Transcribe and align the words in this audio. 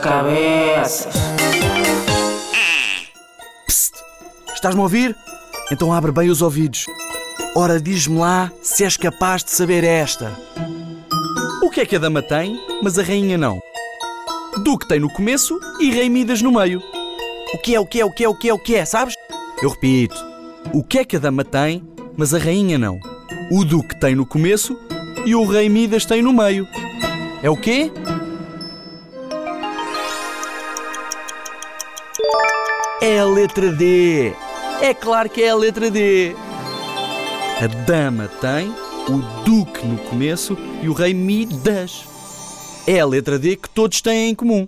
cabeças. 0.00 1.12
Psst! 3.66 3.94
Estás-me 4.54 4.80
a 4.80 4.82
ouvir? 4.82 5.16
Então 5.70 5.92
abre 5.92 6.10
bem 6.10 6.30
os 6.30 6.42
ouvidos. 6.42 6.86
Ora, 7.54 7.80
diz-me 7.80 8.18
lá 8.18 8.50
se 8.62 8.84
és 8.84 8.96
capaz 8.96 9.44
de 9.44 9.50
saber 9.50 9.84
esta. 9.84 10.32
O 11.62 11.70
que 11.70 11.80
é 11.80 11.86
que 11.86 11.96
a 11.96 11.98
dama 11.98 12.22
tem, 12.22 12.58
mas 12.82 12.98
a 12.98 13.02
rainha 13.02 13.36
não? 13.36 13.60
Duque 14.64 14.88
tem 14.88 14.98
no 14.98 15.12
começo 15.12 15.58
e 15.78 15.90
rei 15.90 16.08
Midas 16.08 16.42
no 16.42 16.50
meio. 16.50 16.82
O 17.54 17.58
que 17.58 17.74
é, 17.74 17.80
o 17.80 17.86
que 17.86 18.00
é, 18.00 18.04
o 18.04 18.12
que 18.12 18.24
é, 18.24 18.28
o 18.28 18.34
que 18.34 18.48
é, 18.48 18.54
o 18.54 18.58
que 18.58 18.74
é, 18.74 18.84
sabes? 18.84 19.14
Eu 19.62 19.70
repito. 19.70 20.16
O 20.72 20.82
que 20.82 20.98
é 20.98 21.04
que 21.04 21.16
a 21.16 21.18
dama 21.18 21.44
tem, 21.44 21.82
mas 22.16 22.34
a 22.34 22.38
rainha 22.38 22.78
não? 22.78 22.98
O 23.50 23.64
duque 23.64 23.98
tem 24.00 24.14
no 24.14 24.24
começo 24.24 24.78
e 25.26 25.34
o 25.34 25.44
rei 25.44 25.68
Midas 25.68 26.04
tem 26.04 26.22
no 26.22 26.32
meio. 26.32 26.66
É 27.42 27.50
o 27.50 27.56
quê? 27.56 27.90
É 33.00 33.18
a 33.18 33.24
letra 33.24 33.72
D. 33.72 34.32
É 34.82 34.94
claro 34.94 35.28
que 35.28 35.42
é 35.42 35.50
a 35.50 35.54
letra 35.54 35.90
D. 35.90 36.34
A 37.62 37.66
dama 37.86 38.28
tem 38.40 38.68
o 39.08 39.44
duque 39.44 39.86
no 39.86 39.98
começo 39.98 40.56
e 40.82 40.88
o 40.88 40.92
rei 40.92 41.14
Midas. 41.14 42.04
É 42.86 43.00
a 43.00 43.06
letra 43.06 43.38
D 43.38 43.56
que 43.56 43.68
todos 43.68 44.00
têm 44.00 44.30
em 44.30 44.34
comum. 44.34 44.66